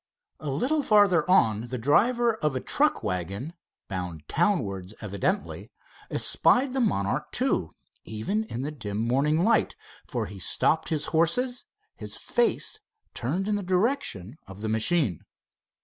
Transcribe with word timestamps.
A 0.39 0.49
little 0.49 0.81
farther 0.81 1.29
on 1.29 1.67
the 1.67 1.77
driver 1.77 2.33
of 2.37 2.55
a 2.55 2.59
truck 2.59 3.03
wagon, 3.03 3.53
bound 3.87 4.27
town 4.27 4.63
wards 4.63 4.95
evidently, 4.99 5.69
espied 6.09 6.73
the 6.73 6.79
Monarch 6.79 7.39
II, 7.39 7.67
even 8.03 8.45
in 8.45 8.63
the 8.63 8.71
dim 8.71 8.97
morning 8.97 9.43
light, 9.43 9.75
for 10.07 10.25
he 10.25 10.39
stopped 10.39 10.89
his 10.89 11.05
horses, 11.13 11.67
his 11.97 12.17
face 12.17 12.79
turned 13.13 13.47
in 13.47 13.57
the 13.57 13.61
direction 13.61 14.37
of 14.47 14.61
the 14.61 14.69
machine. 14.69 15.19